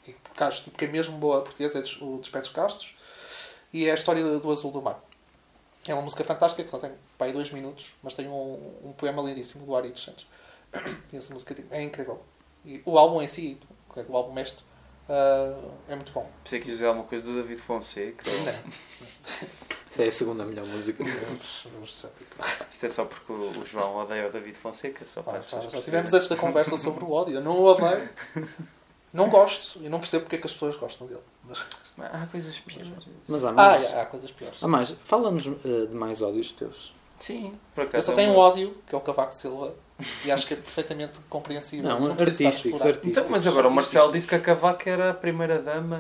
[0.09, 2.95] e porque acho tipo, que é mesmo boa portuguesa, é o Despetos Castos
[3.73, 5.01] e é a história do Azul do Mar.
[5.87, 8.93] É uma música fantástica que só tem para aí dois minutos, mas tem um, um
[8.93, 10.27] poema lindíssimo do Ari dos Santos.
[11.13, 12.21] E essa música tipo, é incrível.
[12.65, 13.59] E o álbum em si,
[13.93, 14.65] que é do álbum mestre,
[15.09, 15.55] ah,
[15.89, 16.29] é muito bom.
[16.43, 18.29] Pensei que ia dizer alguma coisa do David Fonseca.
[18.29, 18.53] ou- Não.
[19.97, 21.37] Essa é a segunda melhor música de sempre.
[21.37, 22.37] Mas, mas, tipo,
[22.71, 25.07] Isto é só porque o o João odeia o David Fonseca.
[25.07, 27.37] Só para as já, tivemos esta conversa sobre o ódio.
[27.37, 28.09] Eu não o odeio.
[29.13, 31.23] Não gosto e não percebo porque é que as pessoas gostam dele.
[31.45, 31.65] Mas,
[31.99, 32.91] Há coisas piores.
[33.27, 33.95] Mas há ah, mais.
[33.95, 34.63] há, há coisas piores.
[34.63, 34.91] Há mais.
[35.05, 36.93] Fala-nos eh, de mais ódios teus.
[37.19, 37.97] Sim, por acaso.
[37.97, 39.75] Eu só é tenho um ódio, que é o Cavaco Silva,
[40.25, 41.89] e acho que é perfeitamente compreensível.
[41.89, 43.07] Não, a artísticos, artísticos.
[43.07, 45.99] Então, mas agora o Marcelo disse que a Cavaco era a primeira dama.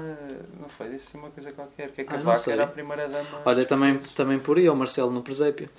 [0.60, 0.90] Não foi?
[0.90, 1.90] Disse assim uma coisa qualquer.
[1.92, 2.52] Que a Ah, não Cavaco sei.
[2.52, 3.40] era a primeira dama.
[3.44, 4.14] Olha, também, portugueses.
[4.14, 5.70] também por aí, o Marcelo no presépio.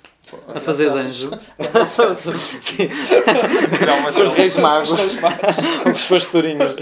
[0.46, 1.30] A Olha, fazer de anjo.
[4.00, 4.90] Uma com os reis magos.
[4.90, 5.40] Os reis magos.
[5.94, 6.74] os pastorinhos.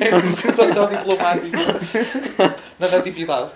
[0.00, 1.58] É a representação diplomática
[2.78, 3.50] na natividade.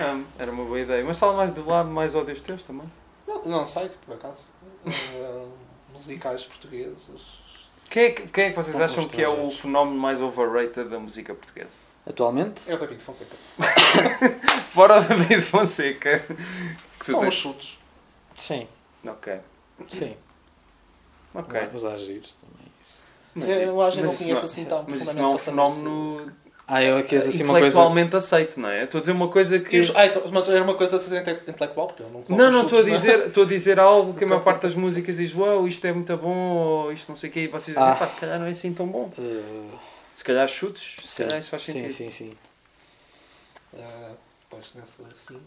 [0.00, 1.04] Ah, era uma boa ideia.
[1.04, 2.86] Mas fala mais do lado, mais ódios teus também.
[3.26, 4.42] Não, não sei, por acaso.
[4.86, 5.48] Uh,
[5.92, 7.06] musicais portugueses.
[7.90, 10.88] Quem é que, quem é que vocês Ou acham que é o fenómeno mais overrated
[10.88, 11.76] da música portuguesa?
[12.06, 12.70] Atualmente?
[12.70, 13.36] É o David Fonseca.
[14.70, 16.24] Fora o David Fonseca.
[17.04, 17.78] São tens- os chutos.
[18.34, 18.68] Sim.
[19.04, 19.40] Ok.
[19.90, 20.16] Sim.
[21.34, 21.68] Ok.
[21.74, 22.66] Os agiros também.
[22.80, 23.02] Isso.
[23.36, 26.32] eu acho que não conheço não- assim tão Mas isso não é um fenómeno
[26.68, 27.58] Ah, eu aqui assim uma coisa.
[27.68, 28.82] intelectualmente aceito, não é?
[28.84, 29.78] Estou a dizer uma coisa que.
[29.78, 32.34] Os- ah, então, mas era uma coisa a ser inte- intelectual, porque eu não coloco
[32.42, 34.74] Não, não, estou a na- dizer, estou a dizer algo que a maior parte das
[34.74, 37.76] músicas diz, uau, isto é muito bom, ou isto não sei o quê, e vocês
[37.76, 37.94] dizem, Ah.
[37.94, 39.12] pá, se calhar não é assim tão bom.
[39.16, 39.76] eh,
[40.16, 41.92] Se calhar chutes, se sim, calhar isso faz sim, sentido.
[41.92, 42.32] sim, sim.
[43.78, 44.10] Ah,
[44.50, 45.38] pois, nessa assim,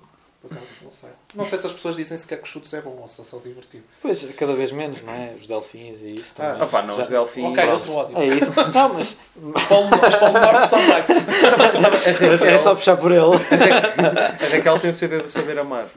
[0.42, 1.10] por acaso, não sei.
[1.36, 3.24] Não sei se as pessoas dizem sequer que os chutos é bom ou se é
[3.26, 3.84] só divertido.
[4.02, 5.34] Pois, cada vez menos, não é?
[5.40, 6.62] Os delfins e isso também.
[6.62, 7.50] Ah, pá, não, Já- os delfins.
[7.50, 8.18] ok, outro ódio.
[8.18, 8.52] É isso.
[8.74, 12.52] Não, mas Os Paulo, os Norte também.
[12.54, 13.22] é só puxar por ele.
[13.22, 15.88] A Raquel tem o CD do Saber Amar.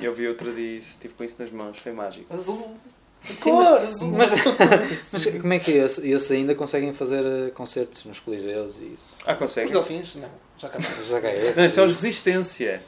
[0.00, 2.32] E eu vi outro dia isso, tipo com isso nas mãos, foi mágico.
[2.32, 2.72] Azul.
[3.36, 4.10] Sim, azul.
[4.10, 4.32] Mas,
[5.12, 6.10] mas como é que é esse?
[6.10, 9.18] Esse ainda conseguem fazer eh, concertos nos coliseus e isso?
[9.24, 9.70] Ah, Os consegue?
[9.72, 10.28] delfins, não.
[10.68, 11.56] Já HF.
[11.56, 11.90] Não, isso é os.
[11.90, 12.82] Resistência,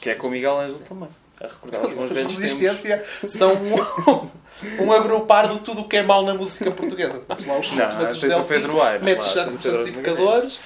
[0.00, 1.08] que é com o Miguel Ângelo também.
[1.40, 2.42] A recordar os bons Os velhos tempos.
[2.42, 7.22] Resistência são um, um agrupar de tudo o que é mau na música portuguesa.
[7.28, 9.02] Metes lá os Não, metes os delfins, Pedro Aires.
[9.02, 9.92] metes Santos e.
[9.92, 10.60] Pecadores.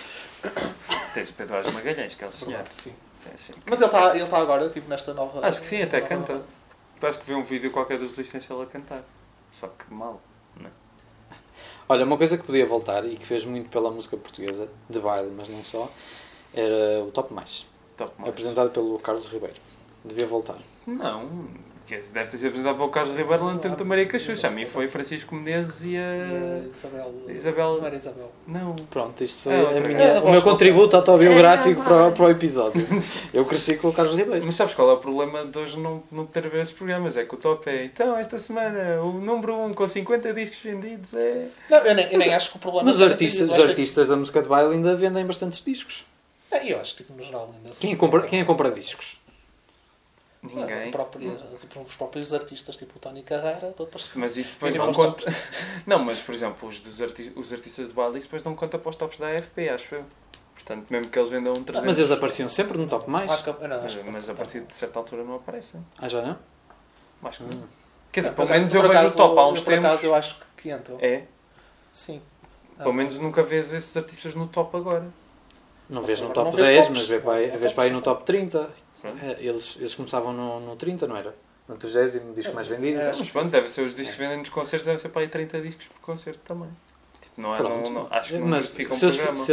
[1.15, 2.53] Tens o Pedro Aires Magalhães, que é o senhor.
[2.53, 2.93] Verdade, sim.
[3.33, 3.53] É, sim.
[3.67, 5.47] Mas ele está ele tá agora, tipo, nesta nova...
[5.47, 6.43] Acho que sim, até canta.
[7.01, 9.03] Parece que vi um vídeo qualquer dos Resistência ele a cantar.
[9.51, 10.21] Só que mal.
[11.89, 15.31] Olha, uma coisa que podia voltar e que fez muito pela música portuguesa, de baile,
[15.37, 15.91] mas não só,
[16.55, 18.29] era o Top Mais, Top mais.
[18.31, 19.55] apresentado pelo Carlos Ribeiro.
[20.05, 20.57] Devia voltar.
[20.87, 21.47] Não,
[21.87, 24.49] que deve ter sido apresentado pelo Carlos Ribeiro no tempo da Maria Cachucha.
[24.49, 26.67] A mim foi Francisco Menezes e a.
[26.69, 27.15] Isabel.
[27.29, 28.31] Isabel- Não era Isabel.
[28.47, 28.75] Não.
[28.91, 29.99] Pronto, isto foi É, a minha-.
[29.99, 32.87] É, o meu contributo autobiográfico É, para, o- para o episódio.
[33.33, 34.45] Eu cresci com o Carlos Ribeiro.
[34.45, 37.17] Mas sabes qual é o problema de hoje não, não ter a ver esses programas?
[37.17, 37.85] É que o top é.
[37.87, 41.49] Então, esta semana, o número 1 um, com 50 discos vendidos é.
[41.71, 44.09] Não, eu nem, eu nem acho que o problema Mas os seja artistas, os artistas
[44.09, 46.05] da música de baile ainda vendem bastantes discos.
[46.51, 47.81] É, Eu acho que, tipo, no geral, ainda assim.
[47.83, 49.21] Quem é compra, quem é compra discos?
[50.43, 50.89] Ninguém.
[50.89, 53.23] A própria, tipo, os próprios artistas, tipo o Tony
[53.87, 54.11] depois...
[54.15, 55.25] Mas isso depois não conta.
[55.87, 57.33] Não, mas por exemplo, os, dos arti...
[57.35, 60.05] os artistas de isso depois não conta para os tops da AFP, acho eu.
[60.53, 61.87] Portanto, mesmo que eles vendam um 300.
[61.87, 63.31] Mas eles apareciam sempre no top mais.
[63.33, 65.85] Ah, que- não, Mas, acho mas a partir de certa altura não aparecem.
[65.99, 66.39] Ah, já não?
[67.27, 67.63] Acho que não.
[67.63, 67.67] Hum.
[68.13, 69.71] Quer dizer, Não, pelo por menos eu acaso- vejo por o top há uns Por
[69.71, 69.87] tempos.
[69.87, 70.99] acaso eu acho que, que entram.
[71.01, 71.25] É?
[71.91, 72.21] Sim.
[72.77, 75.07] Pelo Ah, menos nunca vês esses artistas no top agora.
[75.89, 76.99] Não vês no top não vês 10, tops.
[76.99, 78.71] mas vês para vês para aí no top 30.
[79.01, 79.25] Pronto.
[79.25, 81.35] É, Eles, eles começavam no, no 30, não era?
[81.69, 83.01] No 30 disco mais vendido.
[83.01, 85.29] É, Mas pronto, deve ser os discos que vendem nos concertos, deve ser para aí
[85.29, 86.69] 30 discos por concerto também.
[87.21, 87.91] Tipo, não é, não, Pronto.
[87.91, 89.47] não- acho que não Mas justifica um se eles, se,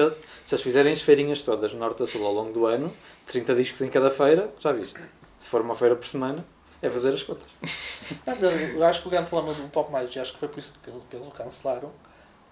[0.45, 2.93] se eles fizerem as feirinhas todas, norte a sul, ao longo do ano,
[3.25, 4.99] 30 discos em cada feira, já viste.
[5.39, 6.45] Se for uma feira por semana,
[6.81, 7.47] é fazer as contas.
[8.75, 10.73] Eu acho que o grande problema do Top Mais, e acho que foi por isso
[10.83, 11.91] que, que eles o cancelaram,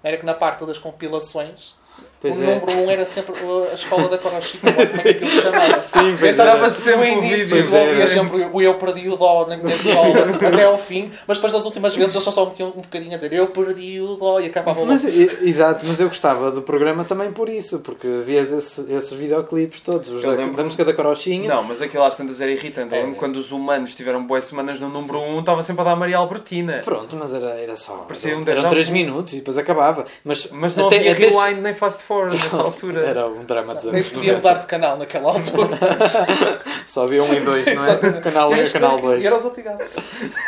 [0.04, 1.76] era que na parte das compilações,
[2.22, 2.48] Pois o é.
[2.48, 3.34] número 1 um era sempre
[3.72, 5.80] a escola da Corochica, como é que aquilo se chamava.
[5.80, 6.58] Sim, pois então, era.
[6.58, 8.08] no sempre o início era.
[8.08, 11.64] sempre o eu perdi o dó na minha escola até ao fim, mas depois das
[11.64, 14.48] últimas vezes eles só só metiam um bocadinho a dizer eu perdi o dó e
[14.48, 19.14] acabava Mas, exato, mas eu gostava do programa também por isso, porque vias esse- esses
[19.14, 21.48] videoclipes todos, os da, lembro- da música da Carochinha.
[21.48, 22.94] Não, mas aquilo às tantas era irritante.
[22.96, 23.10] É.
[23.16, 26.18] quando os humanos tiveram boas semanas no número 1, um, estava sempre a dar Maria
[26.18, 26.82] Albertina.
[26.84, 27.94] Pronto, mas era, era só.
[28.00, 28.94] Parecia um eram déjà 3 vu.
[28.94, 30.04] minutos e depois acabava.
[30.26, 33.00] Mas, Mas não até, havia até- rewind nem fast forward nessa altura.
[33.08, 34.48] Era um drama dos Nem anos se podia 90.
[34.50, 35.80] mudar de canal naquela altura.
[36.86, 37.76] Só havia um e dois, não é?
[37.76, 38.22] Exatamente.
[38.22, 39.26] canal 1 e Eras canal que- 2.
[39.26, 39.80] eras obrigado.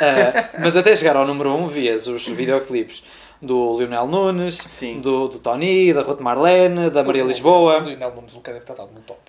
[0.02, 3.04] Ah, mas até chegar ao número 1 um, vias os videoclipes
[3.42, 5.00] do Lionel Nunes, Sim.
[5.00, 7.80] do, do Tony, da Ruth Marlene, da Maria O Lisboa.
[7.80, 9.20] Lionel Nunes nunca deve ter dado no top.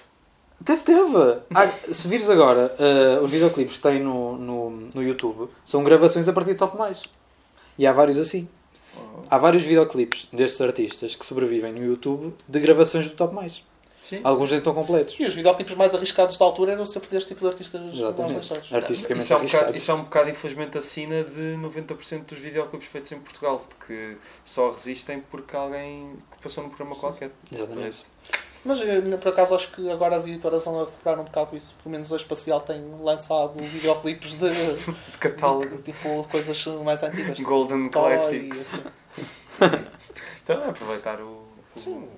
[0.65, 1.39] Teve, teve.
[1.55, 6.27] Ah, se vires agora, ah, os videoclipes que tem no, no, no YouTube são gravações
[6.29, 7.03] a partir de top mais.
[7.79, 8.49] E há vários assim.
[9.33, 13.65] Há vários videoclipes destes artistas que sobrevivem no YouTube de gravações do top mais.
[14.03, 14.21] Sim.
[14.23, 15.19] Alguns nem estão completos.
[15.19, 18.73] E os videoclipes mais arriscados da altura eram sempre deste tipo de artistas mais.
[18.75, 22.39] Artisticamente Isso é, um bocado, isso é um bocado, infelizmente, a sina de 90% dos
[22.41, 27.31] videoclipes feitos em Portugal, que só resistem porque alguém que passou num programa qualquer.
[27.51, 28.03] Exatamente.
[28.67, 31.75] Mas eh, por acaso acho que agora as editoras vão a recuperar um bocado isso.
[31.83, 34.51] Pelo menos a Espacial tem lançado videoclipes de,
[35.13, 35.77] De catálogo.
[35.79, 37.39] de, tipo, de coisas mais antigas.
[37.39, 38.75] tipo Golden Toy Classics.
[38.75, 39.02] e assim.
[40.45, 41.27] Então é aproveitar o,
[41.77, 42.09] o, Sim.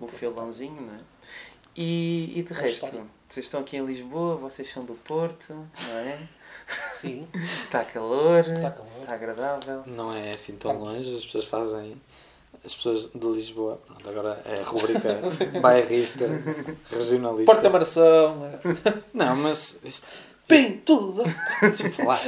[0.00, 0.98] o filãozinho, não é?
[1.76, 3.06] E, e de Boa resto, história.
[3.28, 6.18] vocês estão aqui em Lisboa, vocês são do Porto, não é?
[6.92, 7.28] Sim.
[7.64, 8.88] Está calor, Está calor.
[9.02, 9.82] está agradável.
[9.86, 12.00] Não é assim tão longe, as pessoas fazem.
[12.64, 15.18] As pessoas de Lisboa, pronto, agora é a rubrica
[15.62, 16.24] bairrista,
[16.90, 17.70] regionalista.
[17.70, 18.50] Maração.
[18.64, 20.06] eh, Não, mas isto,
[20.50, 21.22] Bem, tudo.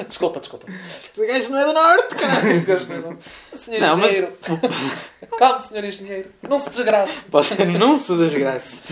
[0.06, 0.66] Desculpa, desculpa.
[0.98, 2.48] Este gajo não é do norte, caralho.
[2.50, 4.36] Este gajo não é- Senhor Não, mas- engenheiro.
[5.38, 6.30] Calma, senhor engenheiro.
[6.42, 7.26] Não se desgrace.
[7.30, 8.82] Você não se desgrace.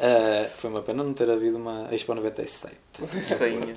[0.00, 2.74] Ah, foi uma pena não ter havido uma Expo 97.
[3.38, 3.72] Sainha.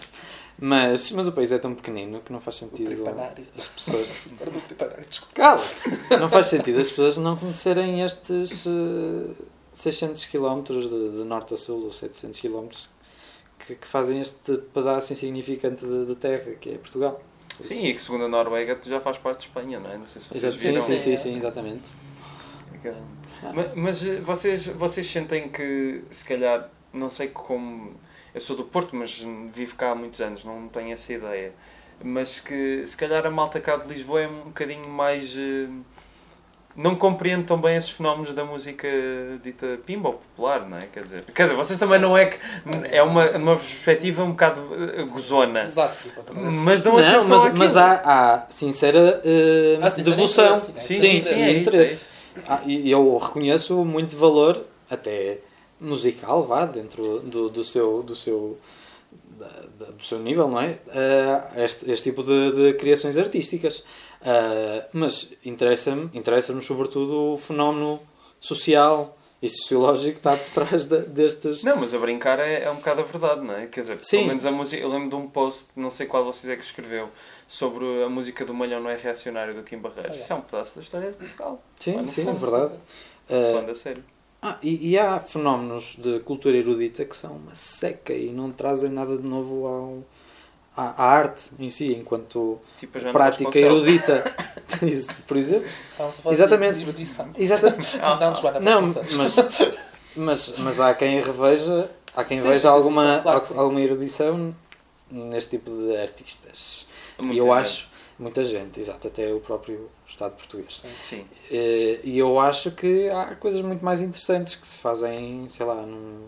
[0.59, 3.45] Mas, mas o país é tão pequenino que não faz sentido tripanário.
[3.55, 4.11] as pessoas.
[4.33, 5.33] Agora do tripanário, desculpa.
[5.35, 6.17] Cala-te!
[6.19, 9.33] Não faz sentido as pessoas não conhecerem estes eh,
[9.73, 12.67] 600 km de, de norte a sul, ou 700 km,
[13.67, 17.21] que, que fazem este pedaço insignificante de, de terra, que é Portugal.
[17.59, 19.97] Sim, e que segundo a Noruega tu já faz parte de Espanha, não é?
[19.97, 20.81] Não sei se vocês Exato, sim, viram.
[20.83, 21.89] sim, sim, sim, exatamente.
[23.53, 27.93] Mas, mas, eh, vocês, vocês sentem que, se calhar, não sei como.
[28.33, 31.53] Eu sou do Porto, mas vivo cá há muitos anos, não tenho essa ideia.
[32.03, 35.35] Mas que, se calhar, a malta cá de Lisboa é um bocadinho mais.
[35.37, 35.67] eh,
[36.77, 38.87] Não compreende tão bem esses fenómenos da música
[39.43, 40.81] dita pimba ou popular, não é?
[40.93, 42.37] Quer dizer, quer dizer vocês também não é que.
[42.91, 44.61] É uma, uma perspectiva um bocado
[44.95, 45.61] eh, gozona.
[45.63, 45.97] Exato.
[46.63, 47.57] Mas dão Não, atenção mas, àquilo.
[47.57, 50.45] mas há, há sincera eh, sincera devoção.
[50.45, 50.79] interesse, né?
[50.79, 52.07] Sim, sim, sim, sim, é é interesse.
[52.47, 55.39] Ah, e eu reconheço muito valor, até
[55.81, 58.03] musical, vá, dentro do, do seu.
[58.03, 58.55] Do seu
[59.97, 60.77] do seu nível, não é?
[60.89, 63.83] Ah, este, este tipo de, de criações artísticas.
[64.23, 67.99] Ah, mas interessa-me, interessa-nos sobretudo o fenómeno
[68.39, 71.63] social e sociológico que está por trás de- destes.
[71.63, 73.67] Não, mas a brincar é, é um bocado a verdade, não é?
[73.67, 74.17] Quer dizer, Sim.
[74.17, 74.81] pelo menos a música.
[74.81, 77.09] Eu lembro de um post, não sei qual de vocês é que escreveu,
[77.47, 80.17] sobre a música do Malhão não é reacionário do Kim Barreiros.
[80.17, 81.61] Isso é um pedaço da história de Portugal.
[81.79, 82.73] Sim, sim, é verdade.
[83.29, 84.03] Ah, Falando a sério.
[84.41, 88.89] Ah, e, e há fenómenos de cultura erudita que são uma seca e não trazem
[88.89, 90.03] nada de novo ao,
[90.77, 94.35] à arte em si, enquanto Tipo a prática erudita,
[95.27, 95.67] por exemplo.
[96.25, 96.77] A Exatamente.
[96.77, 97.29] de erudição.
[97.37, 97.97] Exatamente.
[98.19, 98.95] Não, de Joana Não, mas,
[100.15, 104.55] mas, mas há quem reveja, há quem Sim, veja sim, alguma, sim, claro alguma erudição
[105.09, 106.87] neste tipo de artistas.
[107.19, 107.53] E eu gente.
[107.57, 110.83] acho, muita gente, exato, até o próprio Estado português.
[110.99, 111.25] Sim.
[111.51, 115.75] Eh, E eu acho que há coisas muito mais interessantes que se fazem, sei lá,
[115.75, 116.27] num-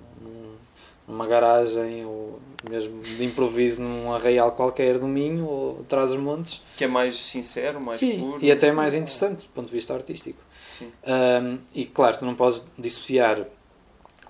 [1.10, 6.62] numa garagem ou mesmo de improviso num arraial qualquer do Minho ou atrás dos montes.
[6.78, 8.46] Que é mais sincero, mais Sim, puro.
[8.46, 8.76] e até sim.
[8.76, 10.40] mais interessante do ponto de vista artístico.
[10.70, 10.92] Sim.
[11.06, 13.46] Um, e claro, tu não podes dissociar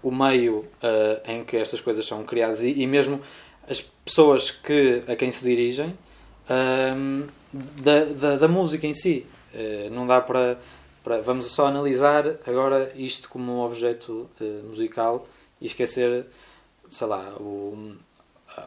[0.02, 3.20] o meio uh, em que estas coisas são criadas e, e mesmo
[3.70, 5.96] as pessoas que, a quem se dirigem
[6.96, 9.26] um, da, da, da música em si.
[9.54, 10.60] Uh, não dá para,
[11.04, 11.22] para.
[11.22, 15.26] Vamos só analisar agora isto como um objeto uh, musical
[15.60, 16.26] e esquecer,
[16.89, 17.95] sei lá, o,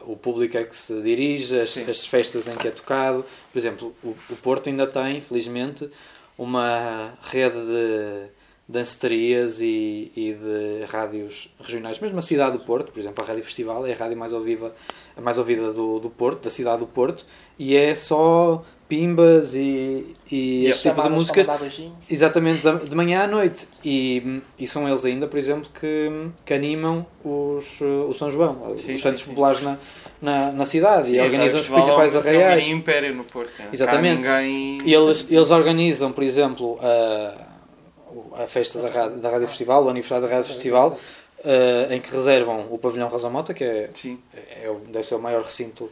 [0.03, 3.25] o público a que se dirige, as, as festas em que é tocado.
[3.51, 5.89] Por exemplo, o, o Porto ainda tem, felizmente,
[6.37, 8.29] uma rede de
[8.67, 11.99] dancetarias e, e de rádios regionais.
[11.99, 14.73] Mesmo a cidade do Porto, por exemplo, a Rádio Festival é a rádio mais ouvida,
[15.15, 17.25] a mais ouvida do, do Porto, da cidade do Porto,
[17.59, 21.93] e é só pimbas e, e E este tipo de beijinhos.
[22.07, 23.67] Exatamente, de manhã à noite.
[23.83, 26.11] E, e são eles ainda, por exemplo, que,
[26.45, 29.77] que animam os, eh, o São João, Sim, os santos populares na,
[30.21, 32.65] na, na cidade Sim, e organizam os principais um arraiais.
[32.65, 33.51] mini império no Porto.
[33.57, 33.69] né?
[33.73, 34.21] Exatamente.
[34.21, 34.77] Ninguém...
[34.85, 39.89] E eles, eles organizam, por exemplo, a, a festa da Rádio, da Rádio Festival, o
[39.89, 40.99] aniversário da Rádio Festival,
[41.43, 44.19] eh, em que reservam o pavilhão Rosa Mota, que é, Sim.
[44.35, 45.89] é, deve ser o maior recinto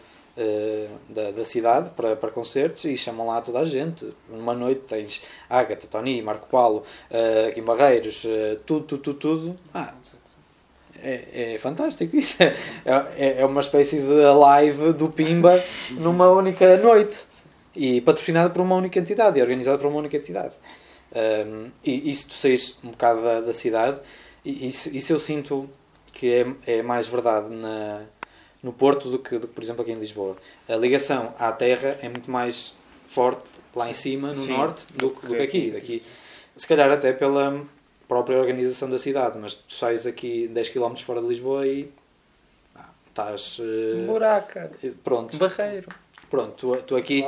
[1.10, 4.08] da, da cidade para, para concertos e chamam lá toda a gente.
[4.30, 9.56] Numa noite tens Ágata, Tony, Marco Paulo, uh, Kim Barreiros, eh, tudo, tudo, tudo, tudo.
[9.74, 9.94] Ah,
[11.02, 12.38] é, é fantástico isso.
[12.42, 12.54] É,
[13.18, 17.26] é, é uma espécie de live do Pimba numa única noite.
[17.74, 20.54] E patrocinada por uma única entidade e organizada por uma única entidade.
[21.14, 24.02] Um, e, e se tu saís um bocado da, da cidade,
[24.44, 25.70] e isso, isso eu sinto
[26.12, 28.02] que é, é mais verdade na,
[28.64, 30.38] no Porto do que, do que, por exemplo, aqui em Lisboa.
[30.70, 32.74] A ligação à terra é muito mais
[33.08, 35.72] forte lá em cima, no Sim, norte, do, do que- do que aqui.
[35.72, 36.04] Daqui,
[36.56, 37.64] se calhar até pela
[38.08, 41.92] própria organização da cidade, mas tu sais aqui 10 km fora de Lisboa e
[42.76, 43.58] ah, estás.
[43.60, 44.72] eh, Buraca.
[45.04, 45.88] pronto, Barreiro.
[46.30, 47.26] pronto tu, tu aqui,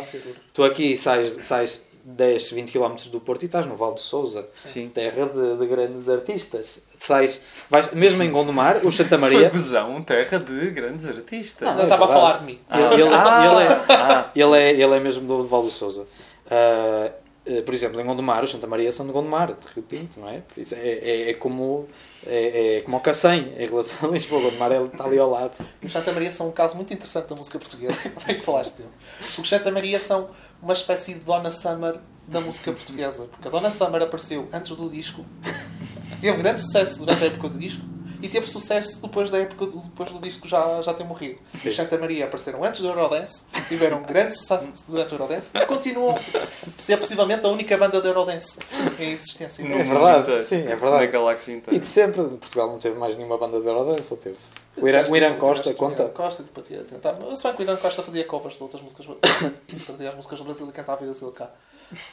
[0.54, 4.46] tu aqui sais, sais 10, 20 km do Porto e estás no Val de Souza,
[4.64, 4.90] Sim.
[4.90, 6.84] terra de, de grandes artistas.
[7.00, 9.50] Sais, vais, mesmo em Gondomar, o Santa Maria.
[9.50, 11.68] foi gozão, terra de grandes artistas.
[11.68, 12.60] Não, Não estava a falar de mim.
[12.70, 15.72] Ah, Ele, ele- ah, ele é, ah, ele, é, ele é mesmo do Val do
[15.72, 16.06] Souza.
[16.52, 17.12] Ah,
[17.46, 20.30] eh, por exemplo, em Gondomar, os Santa Maria são de Gondomar, de Rio Tinto, não
[20.30, 20.42] é?
[20.58, 21.88] É, é, é como
[22.26, 24.42] é, é como o Cacém em relação a Lisboa.
[24.44, 25.52] Gondomar é- está ali ao lado.
[25.84, 28.00] Os Santa Maria são um caso muito interessante da música portuguesa.
[28.26, 28.90] Bem que falaste dele.
[29.20, 30.30] Porque os Santa Maria são
[30.64, 31.98] uma espécie de Donna Summer
[32.28, 33.26] da música portuguesa.
[33.32, 35.26] Porque a Donna Summer apareceu antes do disco,
[36.22, 37.84] teve grande sucesso durante a época do disco
[38.22, 41.40] e teve sucesso depois da época do, depois do disco já, já ter morrido.
[41.62, 45.66] E os Santa Maria apareceram antes do Eurodance, tiveram grande sucesso durante o Eurodance e
[45.66, 48.60] continuam a ser possivelmente a única banda de Eurodance
[48.98, 49.62] em existência.
[49.62, 51.06] É verdade, sim, é verdade.
[51.06, 51.78] Na galáxia E inteira.
[51.82, 54.38] de sempre, Portugal não teve mais nenhuma banda de Eurodance, ou teve?
[54.76, 56.04] O Irã, o Irã Costa o conta?
[56.04, 57.14] Irã Costa, que batia a tentar.
[57.36, 59.06] Se bem que o Irã Costa fazia covers de outras músicas.
[59.86, 61.52] trazia as músicas do Brasil e cantava eles cá.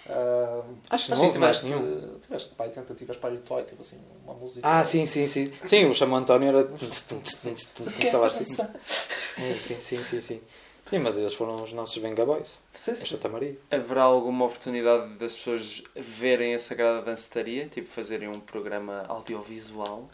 [0.09, 2.19] Ah, Acho que mas não sim, tiveste, nenhum.
[2.21, 4.67] tiveste pai, tentativas para o Toy, tive assim uma música.
[4.69, 5.53] Ah, sim, sim, sim.
[5.65, 6.65] Sim, o Chamo António era.
[6.65, 8.45] Começava assim.
[8.45, 8.67] Sim,
[9.67, 10.41] Sim, sim, sim, sim.
[10.89, 12.59] Sim, mas eles foram os nossos Venga Boys.
[12.79, 12.91] sim.
[12.91, 13.57] Em Santa Maria.
[13.71, 17.69] Haverá alguma oportunidade das pessoas verem a Sagrada Dancetaria?
[17.69, 20.11] Tipo, fazerem um programa audiovisual?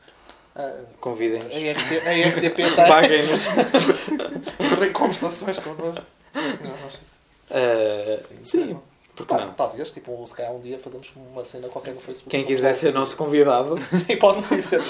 [1.00, 1.46] Convidem-nos.
[1.54, 3.46] a, RT, a RTP tem, Paguem-nos.
[4.78, 6.02] tem conversações connosco.
[6.34, 7.16] Não, nós-
[7.50, 8.78] Eh, Sim,
[9.14, 9.52] porque Pá, não?
[9.54, 12.30] Talvez, tipo, se calhar um dia fazemos uma cena qualquer no Facebook.
[12.30, 14.80] Quem quiser ser nosso convidado, Sim, pode-nos ver.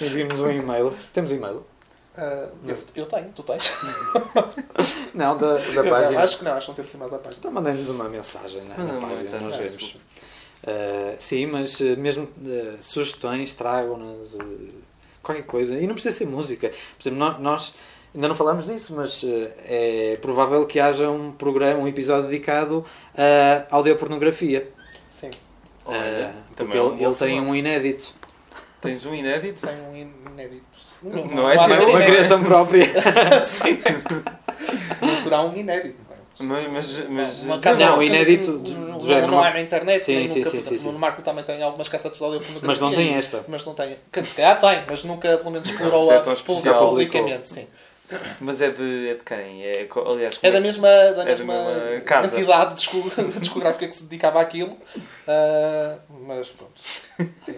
[0.00, 0.92] envie-nos um e-mail.
[1.12, 1.64] Temos e-mail?
[2.16, 3.72] Ah, esse- eu tenho, tu tens.
[5.14, 6.20] Não, da, da Eu não, página.
[6.22, 7.38] acho que não, acho que não temos e-mail da página.
[7.38, 9.96] Então mandem-nos uma mensagem né, na página, nós vemos.
[10.66, 14.40] Uh, sim, mas uh, mesmo uh, sugestões, tragam-nos uh,
[15.22, 15.78] qualquer coisa.
[15.78, 16.68] E não precisa ser música.
[16.70, 17.76] Por exemplo, nó- nós,
[18.12, 22.84] ainda não falamos disso, mas uh, é provável que haja um programa, um episódio dedicado
[23.16, 24.68] à audiopornografia.
[25.10, 25.30] Sim,
[25.84, 28.12] Olha, porque é um ele, ele tem um inédito.
[28.82, 29.64] Tens um inédito?
[29.66, 29.96] tem um
[30.32, 30.64] inédito.
[31.02, 32.06] Não é teu, ser uma Uma inédito.
[32.10, 32.86] criação própria.
[33.42, 33.78] Sim.
[35.00, 35.98] Não será um inédito.
[36.40, 36.68] não é?
[36.68, 38.58] Mas, mas, mas Não, inédito
[39.06, 40.92] do- género, não há na internet, Sim, nem sim, nunca, sim, por sim, exemplo, sim.
[40.92, 42.68] no Marco também tem algumas cassetes de audiopornografia.
[42.68, 43.44] Mas não tem esta.
[43.48, 43.96] Mas não tem.
[44.12, 46.22] Dizer, se calhar tem, mas nunca, pelo menos, explorou é
[46.78, 47.48] publicamente.
[47.48, 47.66] Sim.
[48.40, 49.64] Mas é de, é de quem?
[49.64, 52.36] É, aliás, como É da que se- mesma, da da mesma, mesma casa.
[52.36, 54.76] entidade disco- discográfica que se dedicava àquilo.
[55.26, 56.80] Ah, mas pronto.
[57.18, 57.54] É,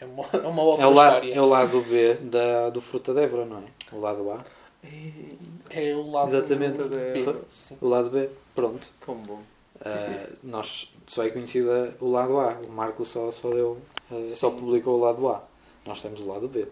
[0.00, 1.34] é uma, é uma outra É o, lado, história.
[1.36, 3.62] é o lado B da, do Fruta de Évora, não é?
[3.92, 4.44] O lado A.
[5.70, 6.88] É o lado Exatamente.
[6.88, 7.78] B, sim.
[7.80, 8.88] O lado B, pronto.
[9.04, 9.40] Tão bom.
[9.80, 12.58] Uh, nós só é conhecido o lado A.
[12.66, 13.78] O Marco só, só, deu,
[14.10, 15.42] uh, só publicou o lado A.
[15.84, 16.66] Nós temos o lado B.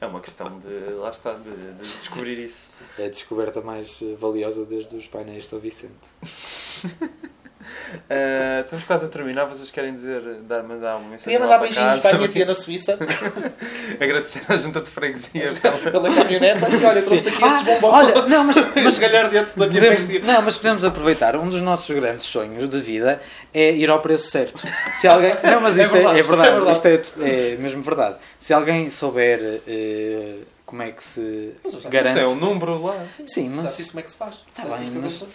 [0.00, 0.94] É uma questão de.
[0.98, 2.82] Lá está, de, de descobrir isso.
[2.98, 6.10] É a descoberta mais valiosa desde os painéis de São Vicente.
[7.60, 9.44] Uh, estamos quase a terminar.
[9.44, 11.24] Vocês querem dizer, dar, mandar uma mensagem?
[11.24, 12.00] Queria mandar para beijinhos casa?
[12.00, 12.98] para a minha tia na Suíça,
[14.00, 15.52] Agradecer à junta de freguesia.
[15.60, 16.68] pela- pela caminhoneta.
[16.70, 17.92] E olha, trouxe aqui estes Ah, bombons.
[17.92, 20.32] olha, não, mas- mas galhardetes da minha Podemos, freguesia.
[20.32, 21.36] não, mas podemos aproveitar.
[21.36, 23.20] Um dos nossos grandes sonhos de vida
[23.52, 24.62] é ir ao preço certo.
[24.92, 26.48] Se alguém, não, mas É isto é, verdade, é verdade.
[26.48, 26.72] é verdade.
[27.00, 28.16] Isto é, é mesmo verdade.
[28.38, 30.36] Se alguém souber eh,
[30.70, 32.20] como é que se já- Isto garante.
[32.20, 33.04] é um número lá.
[33.04, 34.46] Sim, Já mas disse como é que se faz.
[34.54, 35.26] Tá Já bem, mas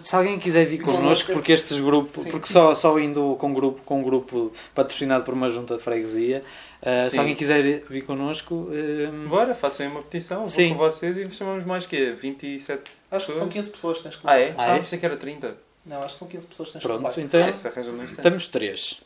[0.00, 2.30] se alguém quiser vir connosco, porque estes grupos, Sim.
[2.30, 6.42] porque só, só indo com grupo, com um grupo patrocinado por uma junta de freguesia,
[6.80, 7.18] uh, se Sim.
[7.18, 10.38] alguém quiser vir connosco, uh, Bora, façam aí uma petição.
[10.40, 10.70] Vou Sim.
[10.70, 12.92] com vocês e chamamos mais que 27.
[13.10, 14.54] Acho que são 15 pessoas que tens que Ah, é?
[14.56, 14.76] Ah, é?
[14.76, 15.56] Ah, pensei que era 30.
[15.86, 18.12] Não, acho que são 15 pessoas que tens pronto, então Ah, no instante.
[18.12, 19.00] estamos três.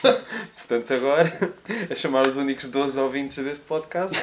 [0.58, 1.54] Portanto, agora,
[1.90, 4.16] a chamar os únicos 12 ouvintes deste podcast.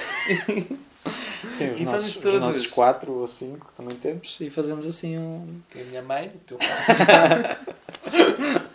[1.58, 2.40] Tem os E vamos nossos, os todos.
[2.40, 5.62] nossos quatro ou cinco também temos e fazemos assim um.
[5.70, 7.58] Que é a minha mãe, o teu pai.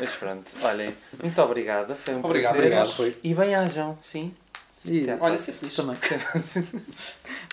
[0.00, 1.94] Mas pronto, olhem, muito obrigada.
[1.94, 2.66] Foi um Obrigado, prazer.
[2.72, 3.16] obrigado, foi.
[3.22, 4.34] E bem-ajam, sim.
[4.84, 5.74] E, Olha, ser feliz.
[5.74, 5.96] também.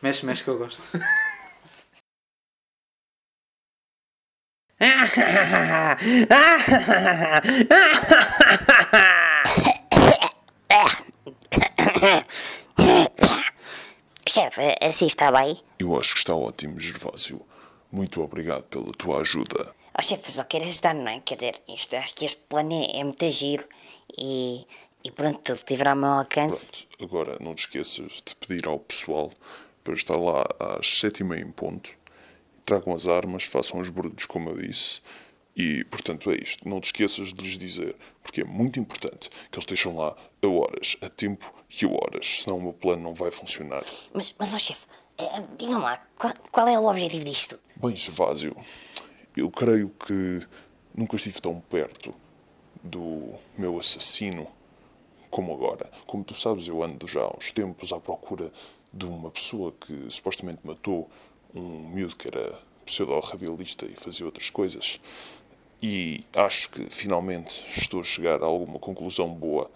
[0.01, 0.87] mexe, mexe que eu gosto.
[14.27, 15.55] Chefe, assim está bem?
[15.77, 17.39] Eu acho que está ótimo, Gervásio.
[17.91, 19.71] Muito obrigado pela tua ajuda.
[19.95, 21.19] Ó chefe, só quero ajudar, não é?
[21.19, 23.63] Quer dizer, isto, acho que este plano é, é muito giro
[24.17, 24.65] e,
[25.03, 26.87] e pronto, tudo que tiver ao meu alcance.
[26.97, 29.31] Pronto, agora não te esqueças de pedir ao pessoal
[29.83, 30.43] para estar lá
[30.79, 31.91] às sete e meia em ponto.
[32.65, 35.01] Tragam as armas, façam os barulhos como eu disse.
[35.55, 36.67] E, portanto, é isto.
[36.67, 40.47] Não te esqueças de lhes dizer, porque é muito importante que eles estejam lá a
[40.47, 43.83] horas, a tempo e a horas, senão o meu plano não vai funcionar.
[44.13, 47.59] Mas, mas ó chefe, eh, diga-me lá, qual, qual é o objetivo disto?
[47.75, 48.55] Bem, Gervásio,
[49.37, 50.39] eu creio que
[50.95, 52.13] nunca estive tão perto
[52.83, 54.47] do meu assassino
[55.29, 55.89] como agora.
[56.05, 58.51] Como tu sabes, eu ando já há uns tempos à procura
[58.91, 61.09] de uma pessoa que supostamente matou
[61.53, 64.99] um miúdo que era pseudo-radialista e fazia outras coisas.
[65.81, 69.69] E acho que finalmente estou a chegar a alguma conclusão boa.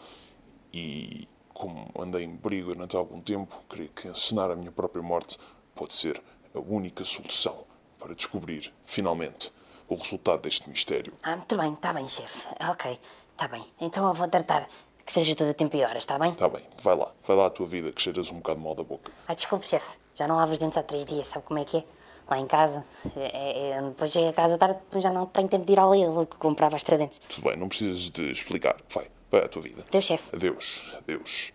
[0.74, 5.38] E como andei em perigo durante algum tempo, creio que encenar a minha própria morte
[5.76, 6.22] pode ser
[6.54, 7.66] a única solução
[8.00, 9.52] para descobrir, finalmente,
[9.88, 11.14] o resultado deste mistério.
[11.24, 12.48] Ah, muito bem, está bem, chefe.
[12.70, 13.00] Ok,
[13.32, 13.64] está bem.
[13.80, 14.68] Então eu vou tratar
[15.06, 16.32] que seja tudo a tempo e horas, está bem?
[16.32, 18.84] Está bem, vai lá, vai lá à tua vida que cheiras um bocado mal da
[18.84, 19.12] boca.
[19.28, 21.78] Ah, desculpe, chefe, já não lavo os dentes há três dias, sabe como é que
[21.78, 21.84] é?
[22.30, 22.84] Lá em casa,
[23.16, 25.94] é, é, depois chego a casa tarde, depois já não tenho tempo de ir ao
[25.94, 27.22] Lidl que comprava as dentes.
[27.30, 28.76] Tudo bem, não precisas de explicar.
[28.90, 29.86] Vai, vai à tua vida.
[29.90, 30.36] Deus, chefe.
[30.36, 31.54] Adeus, adeus.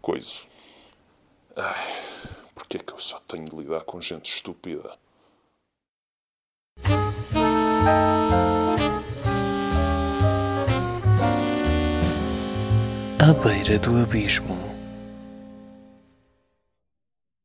[0.00, 0.46] Coiso.
[1.54, 1.92] Ai,
[2.54, 4.96] porque é que eu só tenho de lidar com gente estúpida?
[13.18, 14.61] À beira do abismo.